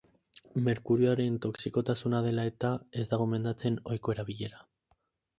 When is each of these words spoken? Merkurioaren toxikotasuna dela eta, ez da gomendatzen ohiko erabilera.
Merkurioaren 0.67 1.35
toxikotasuna 1.45 2.21
dela 2.27 2.45
eta, 2.51 2.71
ez 3.03 3.05
da 3.11 3.19
gomendatzen 3.23 3.77
ohiko 3.91 4.15
erabilera. 4.15 4.63